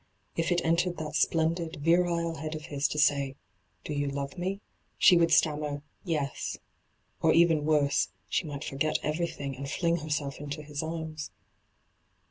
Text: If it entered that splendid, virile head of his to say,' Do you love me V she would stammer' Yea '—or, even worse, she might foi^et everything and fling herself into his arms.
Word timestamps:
If 0.35 0.51
it 0.51 0.61
entered 0.65 0.97
that 0.97 1.13
splendid, 1.13 1.75
virile 1.75 2.37
head 2.37 2.55
of 2.55 2.65
his 2.65 2.87
to 2.87 2.97
say,' 2.97 3.35
Do 3.85 3.93
you 3.93 4.07
love 4.07 4.35
me 4.35 4.55
V 4.55 4.61
she 4.97 5.15
would 5.15 5.29
stammer' 5.29 5.83
Yea 6.05 6.31
'—or, 7.21 7.33
even 7.33 7.65
worse, 7.65 8.09
she 8.27 8.47
might 8.47 8.61
foi^et 8.63 8.97
everything 9.03 9.55
and 9.55 9.69
fling 9.69 9.97
herself 9.97 10.39
into 10.39 10.63
his 10.63 10.81
arms. 10.81 11.29